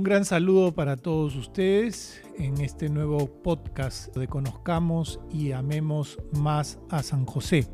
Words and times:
Un 0.00 0.04
gran 0.04 0.24
saludo 0.24 0.72
para 0.72 0.96
todos 0.96 1.36
ustedes 1.36 2.22
en 2.38 2.58
este 2.62 2.88
nuevo 2.88 3.26
podcast 3.42 4.16
de 4.16 4.28
Conozcamos 4.28 5.20
y 5.30 5.52
Amemos 5.52 6.18
más 6.32 6.78
a 6.88 7.02
San 7.02 7.26
José. 7.26 7.66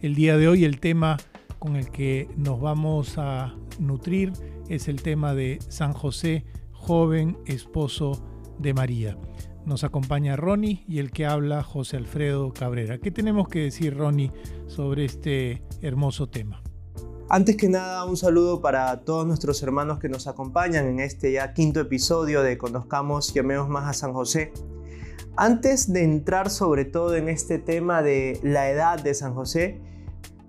El 0.00 0.14
día 0.14 0.38
de 0.38 0.48
hoy 0.48 0.64
el 0.64 0.80
tema 0.80 1.18
con 1.58 1.76
el 1.76 1.90
que 1.90 2.26
nos 2.38 2.58
vamos 2.58 3.18
a 3.18 3.54
nutrir 3.78 4.32
es 4.70 4.88
el 4.88 5.02
tema 5.02 5.34
de 5.34 5.58
San 5.68 5.92
José, 5.92 6.46
joven 6.72 7.36
esposo 7.44 8.12
de 8.58 8.72
María. 8.72 9.18
Nos 9.66 9.84
acompaña 9.84 10.36
Ronnie 10.36 10.86
y 10.88 11.00
el 11.00 11.10
que 11.10 11.26
habla 11.26 11.62
José 11.62 11.98
Alfredo 11.98 12.50
Cabrera. 12.54 12.96
¿Qué 12.96 13.10
tenemos 13.10 13.46
que 13.46 13.64
decir, 13.64 13.94
Ronnie, 13.94 14.32
sobre 14.68 15.04
este 15.04 15.62
hermoso 15.82 16.30
tema? 16.30 16.62
Antes 17.30 17.56
que 17.58 17.68
nada, 17.68 18.06
un 18.06 18.16
saludo 18.16 18.62
para 18.62 19.04
todos 19.04 19.26
nuestros 19.26 19.62
hermanos 19.62 19.98
que 19.98 20.08
nos 20.08 20.26
acompañan 20.26 20.86
en 20.86 20.98
este 20.98 21.30
ya 21.30 21.52
quinto 21.52 21.78
episodio 21.78 22.42
de 22.42 22.56
Conozcamos 22.56 23.36
y 23.36 23.38
Amemos 23.38 23.68
más 23.68 23.84
a 23.84 23.92
San 23.92 24.14
José. 24.14 24.50
Antes 25.36 25.92
de 25.92 26.04
entrar 26.04 26.48
sobre 26.48 26.86
todo 26.86 27.16
en 27.16 27.28
este 27.28 27.58
tema 27.58 28.00
de 28.00 28.40
la 28.42 28.70
edad 28.70 28.98
de 28.98 29.12
San 29.12 29.34
José, 29.34 29.78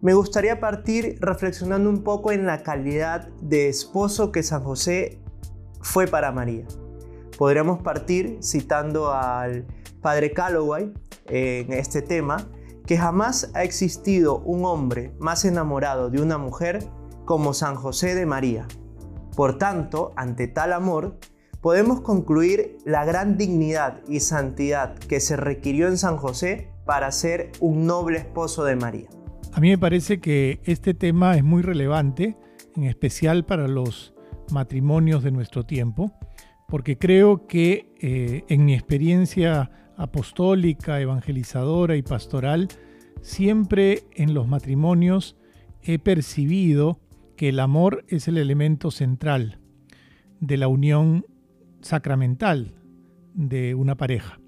me 0.01 0.13
gustaría 0.13 0.61
partir 0.61 1.17
reflexionando 1.19 1.89
un 1.89 2.01
poco 2.01 2.31
en 2.31 2.45
la 2.45 2.63
calidad 2.63 3.27
de 3.41 3.67
esposo 3.67 4.31
que 4.31 4.41
San 4.41 4.63
José 4.63 5.19
fue 5.81 6.07
para 6.07 6.31
María. 6.31 6.65
Podríamos 7.37 7.81
partir 7.81 8.37
citando 8.41 9.11
al 9.11 9.65
padre 10.01 10.31
Calloway 10.31 10.93
en 11.25 11.73
este 11.73 12.01
tema, 12.01 12.47
que 12.89 12.97
jamás 12.97 13.51
ha 13.53 13.63
existido 13.63 14.39
un 14.39 14.65
hombre 14.65 15.13
más 15.19 15.45
enamorado 15.45 16.09
de 16.09 16.23
una 16.23 16.39
mujer 16.39 16.89
como 17.23 17.53
San 17.53 17.75
José 17.75 18.15
de 18.15 18.25
María. 18.25 18.67
Por 19.35 19.59
tanto, 19.59 20.11
ante 20.15 20.47
tal 20.47 20.73
amor, 20.73 21.19
podemos 21.61 22.01
concluir 22.01 22.77
la 22.85 23.05
gran 23.05 23.37
dignidad 23.37 24.01
y 24.07 24.21
santidad 24.21 24.97
que 24.97 25.19
se 25.19 25.37
requirió 25.37 25.87
en 25.87 25.99
San 25.99 26.17
José 26.17 26.71
para 26.87 27.11
ser 27.11 27.51
un 27.59 27.85
noble 27.85 28.17
esposo 28.17 28.63
de 28.63 28.75
María. 28.75 29.07
A 29.53 29.59
mí 29.59 29.69
me 29.69 29.77
parece 29.77 30.19
que 30.19 30.59
este 30.63 30.95
tema 30.95 31.37
es 31.37 31.43
muy 31.43 31.61
relevante, 31.61 32.37
en 32.75 32.85
especial 32.85 33.45
para 33.45 33.67
los 33.67 34.15
matrimonios 34.51 35.21
de 35.21 35.29
nuestro 35.29 35.63
tiempo, 35.63 36.11
porque 36.67 36.97
creo 36.97 37.45
que 37.45 37.93
eh, 38.01 38.45
en 38.47 38.65
mi 38.65 38.73
experiencia 38.73 39.69
apostólica, 39.99 41.01
evangelizadora 41.01 41.97
y 41.97 42.01
pastoral, 42.01 42.69
siempre 43.21 44.03
en 44.15 44.33
los 44.33 44.47
matrimonios 44.47 45.35
he 45.83 45.99
percibido 45.99 47.01
que 47.35 47.49
el 47.49 47.59
amor 47.59 48.05
es 48.07 48.29
el 48.29 48.37
elemento 48.37 48.91
central 48.91 49.59
de 50.39 50.57
la 50.57 50.69
unión 50.69 51.25
sacramental 51.81 52.73
de 53.33 53.75
una 53.75 53.95
pareja. 53.95 54.39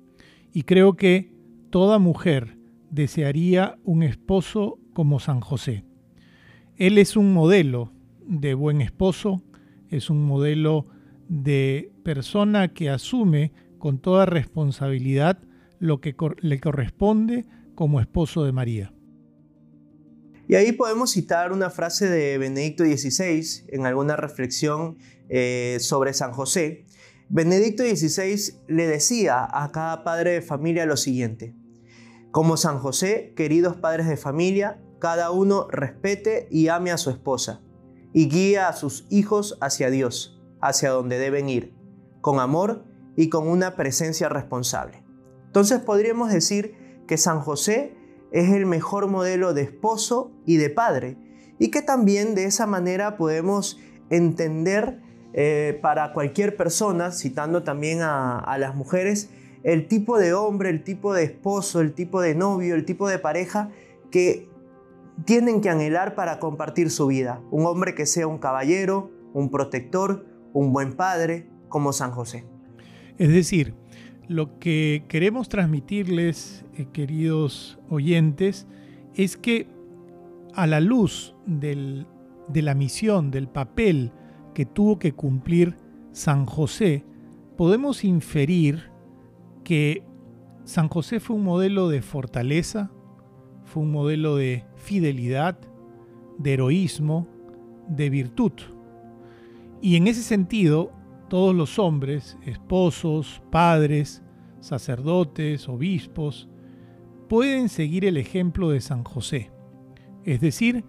Y 0.54 0.64
creo 0.64 0.96
que 0.96 1.34
toda 1.70 2.00
mujer 2.00 2.58
desearía 2.90 3.78
un 3.84 4.04
esposo 4.04 4.80
como 4.94 5.20
San 5.20 5.42
José. 5.42 5.84
Él 6.78 6.98
es 6.98 7.18
un 7.18 7.34
modelo 7.34 7.92
de 8.26 8.54
buen 8.54 8.80
esposo, 8.80 9.44
es 9.90 10.10
un 10.10 10.26
modelo 10.26 10.86
de 11.28 11.92
persona 12.04 12.70
que 12.70 12.90
asume 12.90 13.52
con 13.82 14.00
toda 14.00 14.26
responsabilidad 14.26 15.40
lo 15.80 16.00
que 16.00 16.16
le 16.40 16.60
corresponde 16.62 17.46
como 17.76 18.00
esposo 18.00 18.46
de 18.46 18.52
María. 18.54 18.94
Y 20.48 20.56
ahí 20.56 20.72
podemos 20.72 21.12
citar 21.12 21.52
una 21.52 21.70
frase 21.70 22.08
de 22.08 22.38
Benedicto 22.38 22.84
XVI 22.84 23.66
en 23.70 23.86
alguna 23.86 24.16
reflexión 24.16 24.98
eh, 25.30 25.78
sobre 25.80 26.14
San 26.14 26.32
José. 26.32 26.86
Benedicto 27.28 27.84
XVI 27.84 28.54
le 28.68 28.88
decía 28.88 29.48
a 29.52 29.72
cada 29.72 30.04
padre 30.04 30.32
de 30.34 30.42
familia 30.42 30.86
lo 30.86 30.98
siguiente, 30.98 31.56
como 32.32 32.58
San 32.58 32.78
José, 32.78 33.34
queridos 33.36 33.78
padres 33.78 34.08
de 34.08 34.18
familia, 34.18 34.80
cada 35.00 35.32
uno 35.32 35.68
respete 35.72 36.48
y 36.52 36.68
ame 36.68 36.92
a 36.92 36.98
su 36.98 37.10
esposa 37.10 37.62
y 38.14 38.30
guía 38.30 38.68
a 38.68 38.74
sus 38.74 39.08
hijos 39.10 39.58
hacia 39.60 39.90
Dios, 39.90 40.40
hacia 40.62 40.92
donde 40.92 41.18
deben 41.18 41.50
ir, 41.50 41.74
con 42.20 42.40
amor 42.40 42.91
y 43.16 43.30
con 43.30 43.48
una 43.48 43.76
presencia 43.76 44.30
responsable. 44.30 45.04
Entonces 45.48 45.80
podríamos 45.80 46.32
decir 46.32 47.04
que 47.08 47.18
San 47.18 47.42
José 47.42 47.94
es 48.32 48.52
el 48.54 48.66
mejor 48.66 49.08
modelo 49.08 49.54
de 49.54 49.64
esposo 49.64 50.32
y 50.46 50.58
de 50.58 50.70
padre 50.70 51.18
y 51.60 51.70
que 51.70 51.82
también 51.82 52.36
de 52.36 52.46
esa 52.46 52.66
manera 52.66 53.18
podemos 53.18 53.80
entender 54.10 55.02
eh, 55.34 55.80
para 55.82 56.14
cualquier 56.14 56.58
persona, 56.58 57.12
citando 57.12 57.64
también 57.64 58.02
a, 58.02 58.40
a 58.40 58.58
las 58.58 58.76
mujeres, 58.76 59.30
el 59.64 59.88
tipo 59.88 60.18
de 60.18 60.34
hombre, 60.34 60.70
el 60.70 60.84
tipo 60.84 61.14
de 61.14 61.24
esposo, 61.24 61.82
el 61.82 61.94
tipo 61.94 62.22
de 62.22 62.36
novio, 62.36 62.76
el 62.76 62.86
tipo 62.86 63.08
de 63.08 63.20
pareja 63.20 63.70
que 64.10 64.50
tienen 65.26 65.62
que 65.62 65.70
anhelar 65.70 66.16
para 66.16 66.40
compartir 66.40 66.90
su 66.90 67.08
vida. 67.08 67.42
Un 67.52 67.66
hombre 67.66 67.94
que 67.94 68.06
sea 68.06 68.28
un 68.28 68.40
caballero, 68.40 69.12
un 69.34 69.50
protector, 69.50 70.26
un 70.54 70.74
buen 70.74 70.94
padre, 70.94 71.50
como 71.70 71.94
San 71.94 72.12
José. 72.12 72.46
Es 73.18 73.30
decir, 73.30 73.74
lo 74.28 74.60
que 74.60 75.04
queremos 75.08 75.50
transmitirles, 75.50 76.66
eh, 76.76 76.88
queridos 76.94 77.80
oyentes, 77.90 78.68
es 79.16 79.38
que 79.38 79.68
a 80.54 80.68
la 80.68 80.80
luz 80.80 81.36
de 81.46 82.06
la 82.62 82.76
misión, 82.76 83.32
del 83.32 83.48
papel 83.48 84.12
que 84.54 84.66
tuvo 84.66 85.00
que 85.00 85.14
cumplir 85.14 85.76
San 86.12 86.46
José, 86.46 87.06
podemos 87.58 88.04
inferir 88.04 88.90
que 89.64 90.04
San 90.64 90.88
José 90.88 91.20
fue 91.20 91.36
un 91.36 91.44
modelo 91.44 91.90
de 91.90 92.02
fortaleza, 92.02 92.92
fue 93.66 93.84
un 93.84 93.92
modelo 93.92 94.36
de 94.36 94.66
fidelidad, 94.76 95.58
de 96.38 96.54
heroísmo, 96.54 97.28
de 97.88 98.10
virtud. 98.10 98.54
Y 99.82 99.96
en 99.96 100.08
ese 100.08 100.22
sentido, 100.22 100.92
todos 101.32 101.56
los 101.56 101.80
hombres, 101.80 102.38
esposos, 102.46 103.42
padres, 103.52 104.22
sacerdotes, 104.60 105.70
obispos, 105.70 106.50
pueden 107.30 107.70
seguir 107.70 108.04
el 108.04 108.18
ejemplo 108.18 108.70
de 108.70 108.82
San 108.82 109.06
José. 109.06 109.50
Es 110.26 110.42
decir, 110.42 110.84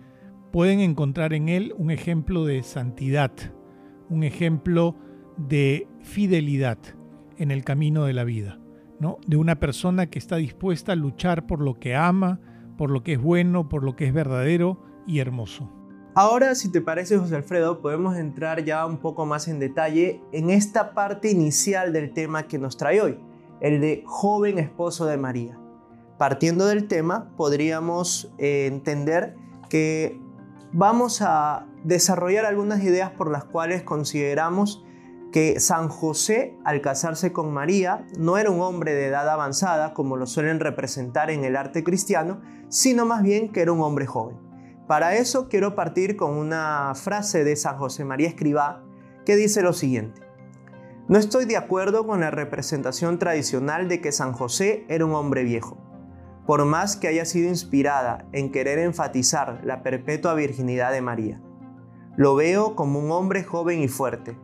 pueden 0.51 0.81
encontrar 0.81 1.33
en 1.33 1.49
él 1.49 1.73
un 1.79 1.93
ejemplo 1.93 2.45
de 2.45 2.65
santidad, 2.65 3.31
un 4.11 4.25
ejemplo 4.25 4.97
de 5.37 5.87
fidelidad 6.01 6.79
en 7.39 7.53
el 7.53 7.63
camino 7.63 8.05
de 8.07 8.13
la 8.13 8.25
vida, 8.25 8.59
¿no? 8.99 9.19
De 9.25 9.37
una 9.37 9.61
persona 9.61 10.07
que 10.07 10.19
está 10.19 10.39
dispuesta 10.39 10.91
a 10.91 10.97
luchar 10.97 11.47
por 11.47 11.61
lo 11.61 11.79
que 11.79 11.95
ama, 11.95 12.41
por 12.77 12.91
lo 12.91 13.05
que 13.05 13.13
es 13.13 13.23
bueno, 13.23 13.69
por 13.69 13.85
lo 13.85 13.95
que 13.95 14.07
es 14.07 14.13
verdadero 14.13 14.83
y 15.07 15.21
hermoso. 15.21 15.82
Ahora, 16.15 16.55
si 16.55 16.71
te 16.71 16.83
parece, 16.83 17.17
José 17.17 17.37
Alfredo, 17.37 17.81
podemos 17.81 18.19
entrar 18.19 18.63
ya 18.65 18.85
un 18.85 18.99
poco 18.99 19.25
más 19.25 19.49
en 19.49 19.59
detalle 19.59 20.21
en 20.33 20.51
esta 20.51 20.93
parte 20.93 21.31
inicial 21.31 21.95
del 21.95 22.13
tema 22.13 22.49
que 22.49 22.59
nos 22.59 22.77
trae 22.77 23.01
hoy, 23.01 23.19
el 23.63 23.81
de 23.81 24.05
joven 24.05 24.59
esposo 24.59 25.07
de 25.07 25.17
María. 25.17 25.59
Partiendo 26.19 26.67
del 26.67 26.87
tema, 26.87 27.33
podríamos 27.39 28.31
eh, 28.37 28.67
entender 28.67 29.37
que 29.71 30.21
vamos 30.71 31.23
a 31.23 31.67
desarrollar 31.83 32.45
algunas 32.45 32.83
ideas 32.83 33.11
por 33.13 33.31
las 33.31 33.45
cuales 33.45 33.83
consideramos 33.83 34.85
que 35.33 35.61
San 35.61 35.89
José, 35.89 36.59
al 36.63 36.83
casarse 36.83 37.33
con 37.33 37.55
María, 37.55 38.07
no 38.19 38.37
era 38.37 38.51
un 38.51 38.61
hombre 38.61 38.93
de 38.93 39.07
edad 39.07 39.31
avanzada, 39.31 39.95
como 39.95 40.19
lo 40.19 40.27
suelen 40.27 40.61
representar 40.61 41.31
en 41.31 41.45
el 41.45 41.57
arte 41.57 41.83
cristiano, 41.83 42.43
sino 42.69 43.07
más 43.07 43.23
bien 43.23 43.51
que 43.51 43.63
era 43.63 43.73
un 43.73 43.81
hombre 43.81 44.05
joven. 44.05 44.52
Para 44.87 45.15
eso 45.15 45.49
quiero 45.49 45.75
partir 45.75 46.17
con 46.17 46.33
una 46.33 46.93
frase 46.95 47.45
de 47.45 47.57
San 47.57 47.79
José 47.79 48.05
María 48.05 48.29
Escribá 48.29 48.83
que 49.25 49.37
dice 49.37 49.63
lo 49.63 49.73
siguiente. 49.73 50.23
No 51.09 51.19
estoy 51.19 51.45
de 51.45 51.57
acuerdo 51.57 52.07
con 52.07 52.21
la 52.21 52.31
representación 52.31 53.19
tradicional 53.19 53.89
de 53.89 54.01
que 54.01 54.13
San 54.13 54.33
José 54.33 54.85
era 54.89 55.05
un 55.05 55.15
hombre 55.15 55.45
viejo, 55.45 55.77
por 56.47 56.65
más 56.65 56.97
que 56.97 57.09
haya 57.09 57.25
sido 57.25 57.49
inspirada 57.49 58.27
en 58.33 58.51
querer 58.51 58.79
enfatizar 58.79 59.61
la 59.65 59.83
perpetua 59.83 60.35
virginidad 60.35 60.93
de 60.93 61.03
María. 61.03 61.41
Lo 62.17 62.35
veo 62.35 62.75
como 62.77 62.99
un 62.99 63.11
hombre 63.11 63.45
joven 63.45 63.81
y 63.81 63.89
fuerte, 63.89 64.37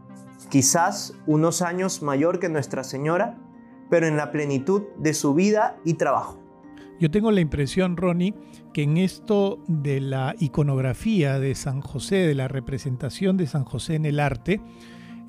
quizás 0.49 1.15
unos 1.27 1.63
años 1.63 2.03
mayor 2.03 2.39
que 2.39 2.49
Nuestra 2.49 2.85
Señora, 2.85 3.39
pero 3.91 4.07
en 4.07 4.17
la 4.17 4.31
plenitud 4.31 4.83
de 4.99 5.15
su 5.15 5.35
vida 5.35 5.79
y 5.85 5.95
trabajo. 5.95 6.39
Yo 7.01 7.13
tengo 7.13 7.31
la 7.31 7.41
impresión, 7.41 7.97
Ronnie, 7.97 8.35
que 8.73 8.83
en 8.83 8.97
esto 8.97 9.63
de 9.69 10.01
la 10.01 10.35
iconografía 10.41 11.39
de 11.39 11.55
San 11.55 11.81
José, 11.81 12.17
de 12.17 12.35
la 12.35 12.49
representación 12.49 13.37
de 13.37 13.47
San 13.47 13.65
José 13.65 13.95
en 13.95 14.05
el 14.05 14.19
arte, 14.19 14.61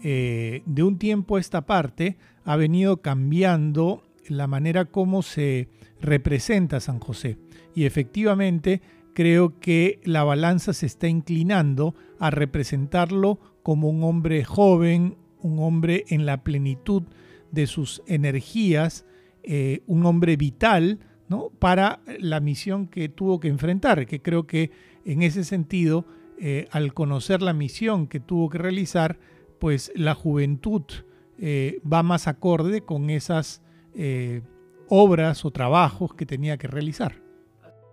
eh, 0.03 0.63
de 0.65 0.83
un 0.83 0.97
tiempo 0.97 1.35
a 1.35 1.39
esta 1.39 1.67
parte 1.67 2.17
ha 2.43 2.55
venido 2.55 3.01
cambiando 3.01 4.03
la 4.27 4.47
manera 4.47 4.85
como 4.85 5.21
se 5.21 5.67
representa 6.01 6.79
San 6.79 6.99
José. 6.99 7.37
Y 7.75 7.85
efectivamente 7.85 8.81
creo 9.13 9.59
que 9.59 9.99
la 10.03 10.23
balanza 10.23 10.73
se 10.73 10.87
está 10.87 11.07
inclinando 11.07 11.93
a 12.19 12.31
representarlo 12.31 13.39
como 13.61 13.89
un 13.89 14.03
hombre 14.03 14.43
joven, 14.43 15.17
un 15.39 15.59
hombre 15.59 16.05
en 16.07 16.25
la 16.25 16.43
plenitud 16.43 17.03
de 17.51 17.67
sus 17.67 18.01
energías, 18.07 19.05
eh, 19.43 19.83
un 19.85 20.05
hombre 20.05 20.35
vital 20.35 20.99
¿no? 21.29 21.49
para 21.59 22.01
la 22.19 22.39
misión 22.39 22.87
que 22.87 23.07
tuvo 23.07 23.39
que 23.39 23.47
enfrentar, 23.47 24.05
que 24.05 24.21
creo 24.21 24.45
que 24.45 24.71
en 25.05 25.21
ese 25.21 25.43
sentido, 25.43 26.05
eh, 26.37 26.67
al 26.71 26.93
conocer 26.93 27.41
la 27.41 27.53
misión 27.53 28.07
que 28.07 28.19
tuvo 28.19 28.49
que 28.49 28.57
realizar, 28.57 29.17
pues 29.59 29.91
la 29.95 30.13
juventud 30.15 30.83
eh, 31.37 31.79
va 31.91 32.03
más 32.03 32.27
acorde 32.27 32.81
con 32.81 33.09
esas 33.09 33.61
obras 34.87 35.43
o 35.43 35.51
trabajos 35.51 36.13
que 36.13 36.25
tenía 36.25 36.57
que 36.57 36.67
realizar. 36.67 37.15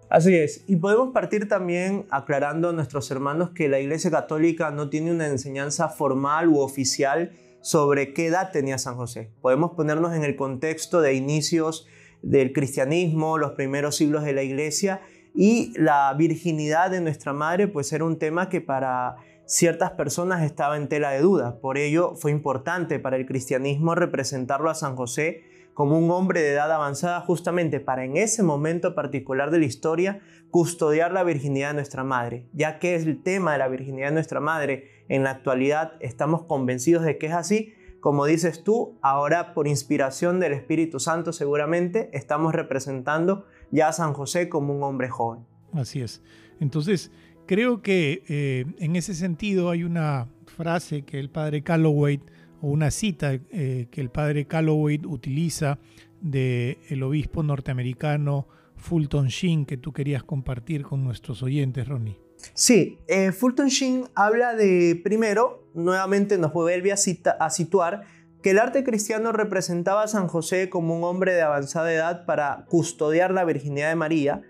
Así 0.09 0.37
es, 0.37 0.63
y 0.69 0.77
podemos 0.77 1.13
partir 1.13 1.49
también 1.49 2.07
aclarando 2.11 2.69
a 2.69 2.73
nuestros 2.73 3.11
hermanos 3.11 3.51
que 3.51 3.69
la 3.69 3.81
Iglesia 3.81 4.09
Católica 4.11 4.71
no 4.71 4.89
tiene 4.89 5.11
una 5.11 5.27
enseñanza 5.27 5.89
formal 5.89 6.49
u 6.49 6.61
oficial 6.61 7.33
sobre 7.61 8.15
qué 8.15 8.27
edad 8.27 8.53
tenía 8.53 8.79
San 8.79 8.95
José. 8.95 9.33
Podemos 9.41 9.73
ponernos 9.73 10.15
en 10.15 10.23
el 10.23 10.37
contexto 10.37 11.01
de 11.01 11.15
inicios 11.15 11.89
del 12.27 12.53
cristianismo, 12.53 13.39
los 13.39 13.53
primeros 13.53 13.97
siglos 13.97 14.25
de 14.25 14.33
la 14.33 14.43
Iglesia, 14.43 15.01
y 15.35 15.73
la 15.79 16.13
virginidad 16.15 16.91
de 16.91 17.01
nuestra 17.01 17.33
madre 17.33 17.69
pues 17.69 17.93
era 17.93 18.05
un 18.05 18.19
tema 18.19 18.49
que 18.49 18.61
para 18.61 19.17
ciertas 19.45 19.93
personas 19.93 20.43
estaba 20.43 20.77
en 20.77 20.89
tela 20.89 21.11
de 21.11 21.21
duda. 21.21 21.61
Por 21.61 21.79
ello 21.79 22.15
fue 22.17 22.33
importante 22.33 22.99
para 22.99 23.17
el 23.17 23.27
cristianismo 23.27 23.95
representarlo 23.95 24.71
a 24.71 24.75
San 24.75 24.97
José 24.97 25.43
como 25.75 25.99
un 25.99 26.11
hombre 26.11 26.41
de 26.41 26.53
edad 26.53 26.73
avanzada 26.73 27.21
justamente 27.21 27.81
para 27.81 28.05
en 28.05 28.17
ese 28.17 28.43
momento 28.43 28.95
particular 28.95 29.51
de 29.51 29.59
la 29.59 29.67
historia 29.67 30.21
custodiar 30.51 31.13
la 31.13 31.23
virginidad 31.23 31.69
de 31.69 31.75
nuestra 31.75 32.03
madre, 32.03 32.47
ya 32.55 32.79
que 32.79 32.95
es 32.95 33.05
el 33.05 33.23
tema 33.23 33.53
de 33.53 33.59
la 33.59 33.69
virginidad 33.69 34.09
de 34.09 34.15
nuestra 34.15 34.41
madre 34.41 35.05
en 35.09 35.23
la 35.23 35.31
actualidad 35.31 35.93
estamos 36.01 36.45
convencidos 36.45 37.05
de 37.05 37.19
que 37.19 37.27
es 37.27 37.35
así, 37.35 37.75
como 38.07 38.25
dices 38.25 38.63
tú, 38.63 38.97
ahora 39.03 39.53
por 39.53 39.67
inspiración 39.67 40.39
del 40.39 40.53
Espíritu 40.53 41.01
Santo 41.01 41.33
seguramente 41.33 42.09
estamos 42.13 42.55
representando 42.55 43.47
ya 43.73 43.89
a 43.89 43.93
San 43.93 44.13
José 44.13 44.49
como 44.49 44.73
un 44.77 44.85
hombre 44.85 45.09
joven. 45.09 45.45
Así 45.73 46.03
es. 46.03 46.23
Entonces, 46.61 47.11
creo 47.47 47.83
que 47.83 48.23
eh, 48.29 48.65
en 48.79 48.95
ese 48.95 49.13
sentido 49.13 49.71
hay 49.71 49.83
una 49.83 50.29
frase 50.47 51.03
que 51.03 51.19
el 51.19 51.31
padre 51.31 51.65
Calloway 51.65 52.21
o 52.61 52.69
una 52.69 52.93
cita 52.93 53.33
eh, 53.33 53.89
que 53.91 54.01
el 54.01 54.11
padre 54.11 54.47
Calloway 54.47 55.01
utiliza 55.05 55.81
del 56.21 56.79
el 56.89 57.03
obispo 57.03 57.43
norteamericano 57.43 58.47
Fulton 58.77 59.29
Sheen 59.29 59.67
que 59.67 59.77
tú 59.77 59.93
querías 59.93 60.23
compartir 60.23 60.83
con 60.83 61.05
nuestros 61.05 61.43
oyentes, 61.43 61.89
Ronnie. 61.89 62.19
Sí, 62.55 62.99
eh, 63.09 63.33
Fulton 63.33 63.69
Sheen 63.69 64.05
habla 64.15 64.55
de, 64.55 65.01
primero, 65.03 65.69
nuevamente 65.75 66.39
nos 66.39 66.53
vuelve 66.53 66.93
a, 66.93 66.97
a 67.41 67.51
situar 67.51 68.03
que 68.43 68.51
el 68.51 68.59
arte 68.59 68.85
cristiano 68.85 69.33
representaba 69.33 70.05
a 70.05 70.09
San 70.09 70.29
José 70.29 70.69
como 70.69 70.97
un 70.97 71.05
hombre 71.05 71.35
de 71.35 71.43
avanzada 71.43 71.93
edad 71.93 72.27
para 72.27 72.65
custodiar 72.69 73.33
la 73.33 73.45
virginidad 73.45 73.89
de 73.89 73.97
María, 73.97 74.43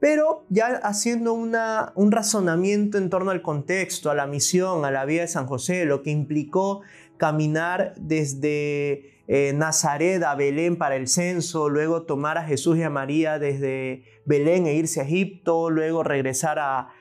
pero 0.00 0.44
ya 0.48 0.66
haciendo 0.82 1.32
una, 1.32 1.92
un 1.94 2.12
razonamiento 2.12 2.98
en 2.98 3.08
torno 3.08 3.30
al 3.30 3.42
contexto, 3.42 4.10
a 4.10 4.14
la 4.14 4.26
misión, 4.26 4.84
a 4.84 4.90
la 4.90 5.04
vida 5.04 5.22
de 5.22 5.28
San 5.28 5.46
José, 5.46 5.84
lo 5.84 6.02
que 6.02 6.10
implicó 6.10 6.82
caminar 7.16 7.94
desde 7.96 9.16
eh, 9.28 9.52
Nazaret 9.54 10.22
a 10.22 10.34
Belén 10.36 10.76
para 10.76 10.96
el 10.96 11.08
censo, 11.08 11.68
luego 11.68 12.02
tomar 12.02 12.38
a 12.38 12.44
Jesús 12.44 12.78
y 12.78 12.82
a 12.82 12.90
María 12.90 13.38
desde 13.38 14.04
Belén 14.24 14.66
e 14.66 14.74
irse 14.74 15.00
a 15.00 15.04
Egipto, 15.04 15.70
luego 15.70 16.02
regresar 16.02 16.58
a, 16.58 16.92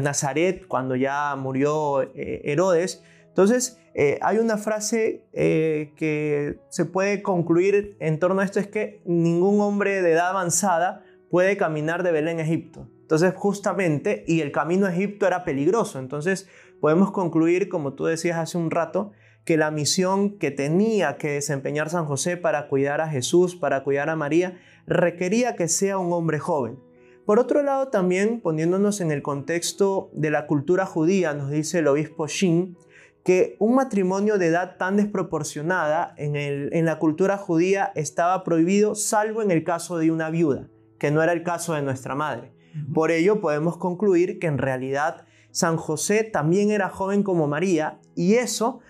Nazaret 0.00 0.66
cuando 0.66 0.96
ya 0.96 1.36
murió 1.36 2.02
eh, 2.02 2.40
Herodes. 2.44 3.04
Entonces, 3.28 3.78
eh, 3.94 4.18
hay 4.22 4.38
una 4.38 4.58
frase 4.58 5.24
que 5.32 6.58
se 6.68 6.84
puede 6.84 7.22
concluir 7.22 7.96
en 8.00 8.18
torno 8.18 8.40
a 8.40 8.44
esto, 8.44 8.58
es 8.58 8.66
que 8.66 9.02
ningún 9.04 9.60
hombre 9.60 10.02
de 10.02 10.10
edad 10.10 10.30
avanzada 10.30 11.04
puede 11.30 11.56
caminar 11.56 12.02
de 12.02 12.10
Belén 12.10 12.40
a 12.40 12.42
Egipto. 12.42 12.88
Entonces, 13.04 13.34
justamente, 13.36 14.24
y 14.26 14.40
el 14.40 14.50
camino 14.50 14.86
a 14.86 14.92
Egipto 14.94 15.26
era 15.26 15.44
peligroso. 15.44 15.98
Entonces, 15.98 16.48
podemos 16.80 17.10
concluir, 17.10 17.68
como 17.68 17.92
tú 17.92 18.06
decías 18.06 18.38
hace 18.38 18.56
un 18.56 18.70
rato, 18.70 19.12
que 19.44 19.58
la 19.58 19.70
misión 19.70 20.38
que 20.38 20.50
tenía 20.50 21.18
que 21.18 21.32
desempeñar 21.32 21.90
San 21.90 22.06
José 22.06 22.38
para 22.38 22.66
cuidar 22.68 23.02
a 23.02 23.08
Jesús, 23.08 23.56
para 23.56 23.84
cuidar 23.84 24.08
a 24.08 24.16
María, 24.16 24.58
requería 24.86 25.54
que 25.54 25.68
sea 25.68 25.98
un 25.98 26.14
hombre 26.14 26.38
joven. 26.38 26.78
Por 27.26 27.38
otro 27.38 27.62
lado, 27.62 27.88
también 27.88 28.40
poniéndonos 28.40 29.02
en 29.02 29.10
el 29.10 29.20
contexto 29.20 30.08
de 30.14 30.30
la 30.30 30.46
cultura 30.46 30.86
judía, 30.86 31.34
nos 31.34 31.50
dice 31.50 31.80
el 31.80 31.88
obispo 31.88 32.26
Shin, 32.26 32.78
que 33.22 33.56
un 33.58 33.74
matrimonio 33.74 34.38
de 34.38 34.46
edad 34.46 34.78
tan 34.78 34.96
desproporcionada 34.96 36.14
en, 36.16 36.36
en 36.36 36.84
la 36.86 36.98
cultura 36.98 37.36
judía 37.36 37.92
estaba 37.94 38.44
prohibido 38.44 38.94
salvo 38.94 39.42
en 39.42 39.50
el 39.50 39.62
caso 39.62 39.98
de 39.98 40.10
una 40.10 40.30
viuda, 40.30 40.68
que 40.98 41.10
no 41.10 41.22
era 41.22 41.32
el 41.32 41.42
caso 41.42 41.74
de 41.74 41.82
nuestra 41.82 42.14
madre. 42.14 42.53
Por 42.92 43.10
ello 43.10 43.40
podemos 43.40 43.76
concluir 43.76 44.38
que 44.38 44.46
en 44.46 44.58
realidad 44.58 45.26
San 45.50 45.76
José 45.76 46.24
también 46.24 46.70
era 46.70 46.88
joven 46.88 47.22
como 47.22 47.46
María 47.46 48.00
y 48.14 48.34
eso 48.34 48.80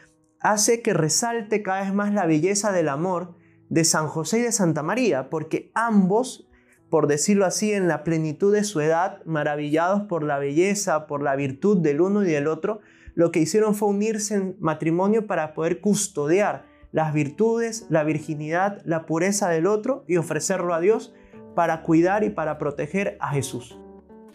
hace 0.41 0.83
que 0.83 0.95
resalte 0.95 1.63
cada 1.63 1.83
vez 1.83 1.93
más 1.93 2.13
la 2.13 2.27
belleza 2.27 2.73
del 2.73 2.89
amor 2.89 3.35
de 3.69 3.85
San 3.85 4.09
José 4.09 4.39
y 4.39 4.43
de 4.43 4.53
Santa 4.53 4.83
María, 4.83 5.31
porque 5.31 5.71
ambos, 5.75 6.49
por 6.91 7.07
decirlo 7.07 7.47
así, 7.47 7.73
en 7.73 7.89
la 7.89 8.05
plenitud 8.05 8.53
de 8.53 8.65
su 8.65 8.81
edad, 8.81 9.25
maravillados 9.25 10.03
por 10.03 10.23
la 10.23 10.39
belleza, 10.39 11.07
por 11.07 11.23
la 11.23 11.35
virtud 11.35 11.79
del 11.79 12.01
uno 12.01 12.23
y 12.23 12.31
del 12.31 12.47
otro, 12.47 12.81
lo 13.15 13.31
que 13.31 13.41
hicieron 13.41 13.75
fue 13.75 13.89
unirse 13.89 14.35
en 14.35 14.57
matrimonio 14.61 15.27
para 15.27 15.55
poder 15.55 15.81
custodiar 15.81 16.67
las 16.93 17.13
virtudes, 17.13 17.87
la 17.89 18.05
virginidad, 18.05 18.81
la 18.85 19.07
pureza 19.07 19.49
del 19.49 19.67
otro 19.67 20.05
y 20.07 20.17
ofrecerlo 20.17 20.75
a 20.75 20.81
Dios 20.81 21.15
para 21.55 21.83
cuidar 21.83 22.25
y 22.25 22.31
para 22.31 22.59
proteger 22.59 23.17
a 23.21 23.31
Jesús. 23.31 23.79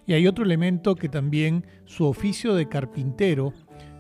Y 0.06 0.13
hay 0.13 0.25
otro 0.25 0.44
elemento 0.44 0.95
que 0.95 1.07
también 1.07 1.66
su 1.86 2.06
oficio 2.06 2.56
de 2.56 2.68
carpintero, 2.68 3.54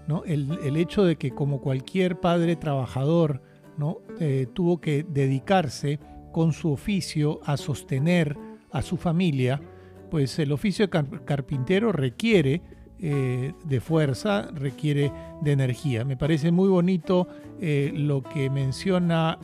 ¿no? 0.07 0.23
el, 0.25 0.75
hecho 0.75 1.03
de 1.03 1.17
que 1.17 1.29
como 1.29 1.61
cualquier 1.61 2.19
padre 2.19 2.55
trabajador 2.55 3.43
¿no? 3.77 3.99
Eh, 4.19 4.47
tuvo 4.53 4.81
que 4.81 5.05
dedicarse 5.07 5.99
con 6.31 6.51
su 6.51 6.71
oficio 6.71 7.39
a 7.45 7.57
sostener 7.57 8.35
a 8.71 8.81
su 8.81 8.97
familia, 8.97 9.61
pues 10.09 10.37
el 10.39 10.51
oficio 10.51 10.87
de 10.87 11.05
carpintero 11.25 11.91
requiere 11.91 12.61
eh, 12.99 13.53
de 13.63 13.79
fuerza, 13.79 14.49
requiere 14.51 15.13
de 15.41 15.51
energía. 15.51 16.03
Me 16.05 16.17
parece 16.17 16.51
muy 16.51 16.67
bonito 16.67 17.27
eh, 17.61 17.91
lo 17.95 18.21
que 18.23 18.49
menciona 18.49 19.39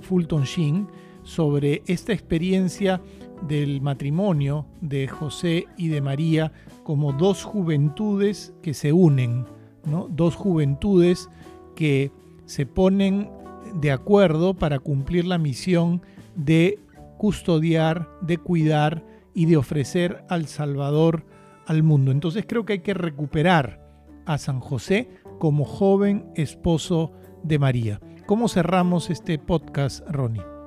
Fulton 0.00 0.44
Sheen, 0.44 0.86
sobre 1.28 1.82
esta 1.86 2.14
experiencia 2.14 3.02
del 3.46 3.82
matrimonio 3.82 4.66
de 4.80 5.06
José 5.08 5.66
y 5.76 5.88
de 5.88 6.00
María 6.00 6.52
como 6.84 7.12
dos 7.12 7.44
juventudes 7.44 8.54
que 8.62 8.72
se 8.72 8.94
unen, 8.94 9.44
¿no? 9.84 10.08
dos 10.08 10.34
juventudes 10.36 11.28
que 11.76 12.10
se 12.46 12.64
ponen 12.64 13.30
de 13.74 13.92
acuerdo 13.92 14.54
para 14.54 14.78
cumplir 14.78 15.26
la 15.26 15.36
misión 15.36 16.00
de 16.34 16.80
custodiar, 17.18 18.08
de 18.22 18.38
cuidar 18.38 19.04
y 19.34 19.44
de 19.44 19.58
ofrecer 19.58 20.24
al 20.30 20.46
Salvador 20.46 21.26
al 21.66 21.82
mundo. 21.82 22.10
Entonces 22.10 22.46
creo 22.48 22.64
que 22.64 22.72
hay 22.74 22.78
que 22.80 22.94
recuperar 22.94 23.86
a 24.24 24.38
San 24.38 24.60
José 24.60 25.10
como 25.38 25.66
joven 25.66 26.30
esposo 26.36 27.12
de 27.42 27.58
María. 27.58 28.00
¿Cómo 28.26 28.48
cerramos 28.48 29.10
este 29.10 29.38
podcast, 29.38 30.08
Ronnie? 30.08 30.57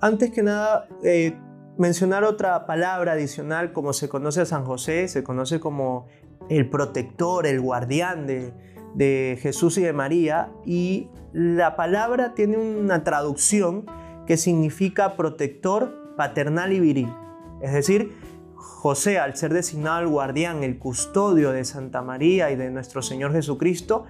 Antes 0.00 0.30
que 0.30 0.42
nada, 0.42 0.86
eh, 1.02 1.36
mencionar 1.76 2.22
otra 2.22 2.66
palabra 2.66 3.12
adicional, 3.12 3.72
como 3.72 3.92
se 3.92 4.08
conoce 4.08 4.42
a 4.42 4.46
San 4.46 4.64
José, 4.64 5.08
se 5.08 5.24
conoce 5.24 5.58
como 5.58 6.06
el 6.48 6.70
protector, 6.70 7.46
el 7.46 7.60
guardián 7.60 8.26
de, 8.26 8.52
de 8.94 9.38
Jesús 9.40 9.76
y 9.78 9.82
de 9.82 9.92
María, 9.92 10.50
y 10.64 11.08
la 11.32 11.74
palabra 11.74 12.34
tiene 12.34 12.58
una 12.58 13.02
traducción 13.02 13.86
que 14.26 14.36
significa 14.36 15.16
protector, 15.16 16.14
paternal 16.16 16.72
y 16.72 16.80
viril. 16.80 17.12
Es 17.60 17.72
decir, 17.72 18.16
José, 18.54 19.18
al 19.18 19.36
ser 19.36 19.52
designado 19.52 20.00
el 20.00 20.08
guardián, 20.08 20.62
el 20.62 20.78
custodio 20.78 21.50
de 21.50 21.64
Santa 21.64 22.02
María 22.02 22.52
y 22.52 22.56
de 22.56 22.70
nuestro 22.70 23.02
Señor 23.02 23.32
Jesucristo, 23.32 24.04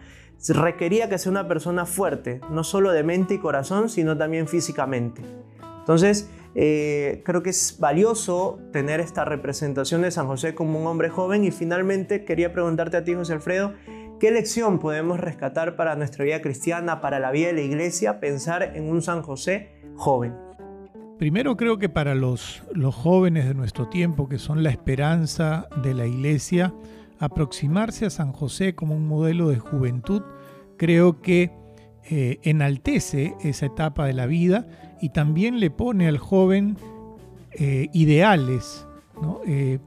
requería 0.48 1.08
que 1.08 1.18
sea 1.18 1.32
una 1.32 1.48
persona 1.48 1.86
fuerte, 1.86 2.40
no 2.50 2.62
solo 2.62 2.92
de 2.92 3.02
mente 3.02 3.34
y 3.34 3.38
corazón, 3.38 3.88
sino 3.88 4.16
también 4.16 4.48
físicamente. 4.48 5.22
Entonces, 5.88 6.28
eh, 6.54 7.22
creo 7.24 7.42
que 7.42 7.48
es 7.48 7.78
valioso 7.80 8.58
tener 8.74 9.00
esta 9.00 9.24
representación 9.24 10.02
de 10.02 10.10
San 10.10 10.26
José 10.26 10.54
como 10.54 10.78
un 10.78 10.86
hombre 10.86 11.08
joven 11.08 11.44
y 11.44 11.50
finalmente 11.50 12.26
quería 12.26 12.52
preguntarte 12.52 12.98
a 12.98 13.04
ti, 13.04 13.14
José 13.14 13.32
Alfredo, 13.32 13.72
¿qué 14.20 14.30
lección 14.30 14.80
podemos 14.80 15.18
rescatar 15.18 15.76
para 15.76 15.96
nuestra 15.96 16.26
vida 16.26 16.42
cristiana, 16.42 17.00
para 17.00 17.18
la 17.18 17.30
vida 17.30 17.46
de 17.46 17.52
la 17.54 17.60
iglesia, 17.62 18.20
pensar 18.20 18.76
en 18.76 18.84
un 18.90 19.00
San 19.00 19.22
José 19.22 19.80
joven? 19.96 20.34
Primero 21.16 21.56
creo 21.56 21.78
que 21.78 21.88
para 21.88 22.14
los, 22.14 22.62
jóvenes 22.92 23.48
de 23.48 23.54
nuestro 23.54 23.88
tiempo, 23.88 24.28
que 24.28 24.38
son 24.38 24.62
la 24.62 24.68
esperanza 24.68 25.68
de 25.82 25.94
la 25.94 26.04
iglesia, 26.04 26.74
aproximarse 27.18 28.04
a 28.04 28.10
San 28.10 28.32
José 28.32 28.74
como 28.74 28.94
un 28.94 29.08
modelo 29.08 29.48
de 29.48 29.58
juventud 29.58 30.20
creo 30.76 31.22
que 31.22 31.50
eh, 32.10 32.40
enaltece 32.42 33.34
esa 33.42 33.64
etapa 33.64 34.04
de 34.04 34.12
la 34.12 34.26
vida 34.26 34.66
y 35.00 35.10
también 35.10 35.60
le 35.60 35.70
pone 35.70 36.08
al 36.08 36.18
joven 36.18 36.76
eh, 37.52 37.88
ideales, 37.92 38.86
eh, 39.46 39.78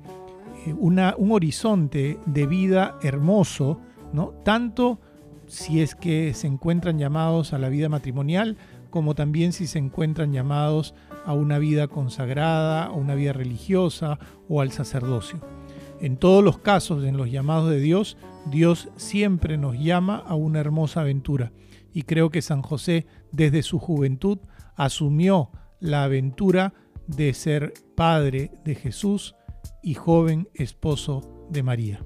un 0.78 1.32
horizonte 1.32 2.20
de 2.26 2.46
vida 2.48 2.98
hermoso, 3.02 3.80
¿no? 4.14 4.34
tanto 4.44 5.00
si 5.48 5.82
es 5.82 5.96
que 5.96 6.34
se 6.34 6.48
encuentran 6.48 6.98
llamados 6.98 7.54
a 7.54 7.58
la 7.58 7.70
vida 7.70 7.90
matrimonial, 7.90 8.58
como 8.90 9.16
también 9.16 9.54
si 9.54 9.68
se 9.68 9.80
encuentran 9.80 10.34
llamados 10.34 10.94
a 11.26 11.34
una 11.34 11.60
vida 11.60 11.88
consagrada, 11.88 12.86
a 12.86 12.92
una 12.92 13.16
vida 13.16 13.34
religiosa 13.34 14.20
o 14.48 14.62
al 14.62 14.72
sacerdocio. 14.72 15.40
En 16.00 16.18
todos 16.18 16.44
los 16.44 16.58
casos, 16.58 17.04
en 17.04 17.18
los 17.18 17.30
llamados 17.30 17.70
de 17.70 17.80
Dios, 17.80 18.18
Dios 18.50 18.90
siempre 18.96 19.58
nos 19.58 19.78
llama 19.78 20.18
a 20.18 20.36
una 20.36 20.60
hermosa 20.60 21.02
aventura. 21.02 21.52
Y 21.94 22.04
creo 22.04 22.30
que 22.30 22.42
San 22.42 22.62
José, 22.62 23.06
desde 23.32 23.62
su 23.62 23.78
juventud, 23.78 24.40
asumió 24.82 25.52
la 25.80 26.04
aventura 26.04 26.74
de 27.06 27.36
ser 27.36 27.74
padre 27.96 28.50
de 28.66 28.74
Jesús 28.74 29.36
y 29.84 29.94
joven 29.94 30.50
esposo 30.56 31.22
de 31.52 31.62
María. 31.62 32.04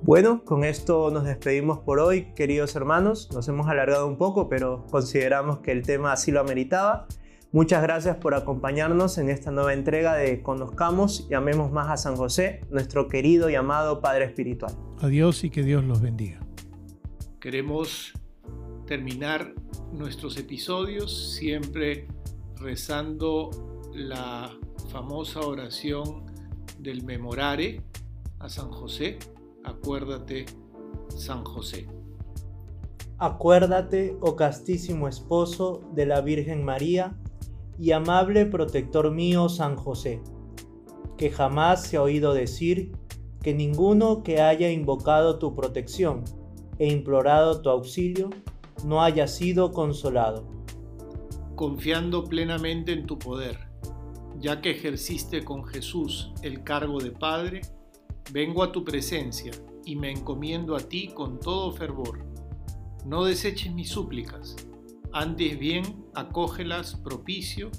Bueno, 0.00 0.42
con 0.42 0.64
esto 0.64 1.10
nos 1.10 1.24
despedimos 1.24 1.80
por 1.80 1.98
hoy, 1.98 2.32
queridos 2.34 2.74
hermanos. 2.74 3.28
Nos 3.34 3.46
hemos 3.48 3.68
alargado 3.68 4.06
un 4.06 4.16
poco, 4.16 4.48
pero 4.48 4.86
consideramos 4.90 5.58
que 5.58 5.72
el 5.72 5.82
tema 5.82 6.12
así 6.12 6.32
lo 6.32 6.40
ameritaba. 6.40 7.06
Muchas 7.52 7.82
gracias 7.82 8.16
por 8.16 8.34
acompañarnos 8.34 9.18
en 9.18 9.28
esta 9.28 9.50
nueva 9.50 9.74
entrega 9.74 10.14
de 10.14 10.42
Conozcamos 10.42 11.26
y 11.30 11.34
amemos 11.34 11.70
más 11.70 11.90
a 11.90 11.98
San 11.98 12.16
José, 12.16 12.60
nuestro 12.70 13.08
querido 13.08 13.50
y 13.50 13.56
amado 13.56 14.00
Padre 14.00 14.24
Espiritual. 14.24 14.72
Adiós 15.02 15.44
y 15.44 15.50
que 15.50 15.62
Dios 15.62 15.84
los 15.84 16.00
bendiga. 16.00 16.40
Queremos 17.40 18.14
terminar 18.86 19.54
nuestros 19.92 20.36
episodios 20.36 21.34
siempre 21.34 22.08
rezando 22.56 23.50
la 23.94 24.50
famosa 24.90 25.40
oración 25.40 26.24
del 26.78 27.02
memorare 27.04 27.82
a 28.38 28.48
San 28.48 28.70
José. 28.70 29.18
Acuérdate, 29.64 30.46
San 31.08 31.44
José. 31.44 31.88
Acuérdate, 33.18 34.16
oh 34.20 34.36
castísimo 34.36 35.08
esposo 35.08 35.80
de 35.94 36.06
la 36.06 36.20
Virgen 36.20 36.64
María, 36.64 37.16
y 37.78 37.92
amable 37.92 38.46
protector 38.46 39.10
mío 39.10 39.48
San 39.48 39.76
José, 39.76 40.22
que 41.16 41.30
jamás 41.30 41.82
se 41.82 41.96
ha 41.96 42.02
oído 42.02 42.34
decir 42.34 42.92
que 43.42 43.54
ninguno 43.54 44.22
que 44.22 44.40
haya 44.40 44.70
invocado 44.70 45.38
tu 45.38 45.54
protección 45.54 46.24
e 46.78 46.90
implorado 46.90 47.60
tu 47.62 47.70
auxilio 47.70 48.30
no 48.84 49.02
haya 49.02 49.26
sido 49.26 49.72
consolado. 49.72 50.46
Confiando 51.54 52.24
plenamente 52.24 52.92
en 52.92 53.06
tu 53.06 53.18
poder, 53.18 53.58
ya 54.38 54.60
que 54.60 54.70
ejerciste 54.70 55.44
con 55.44 55.64
Jesús 55.64 56.32
el 56.42 56.62
cargo 56.62 57.00
de 57.00 57.12
Padre, 57.12 57.62
vengo 58.32 58.62
a 58.62 58.72
tu 58.72 58.84
presencia 58.84 59.52
y 59.84 59.96
me 59.96 60.10
encomiendo 60.10 60.76
a 60.76 60.80
ti 60.80 61.08
con 61.08 61.40
todo 61.40 61.72
fervor. 61.72 62.24
No 63.04 63.24
deseches 63.24 63.72
mis 63.72 63.88
súplicas 63.88 64.56
antes 65.18 65.58
bien, 65.58 65.82
acógelas 66.14 66.96
propicio 66.96 67.70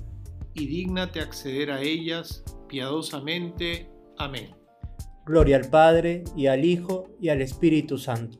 y 0.56 0.66
dígnate 0.66 1.20
acceder 1.20 1.70
a 1.70 1.84
ellas 1.84 2.44
piadosamente. 2.68 3.92
Amén. 4.18 4.56
Gloria 5.24 5.58
al 5.58 5.70
Padre, 5.70 6.24
y 6.36 6.48
al 6.48 6.66
Hijo, 6.66 7.10
y 7.22 7.30
al 7.30 7.44
Espíritu 7.44 8.00
Santo. 8.00 8.40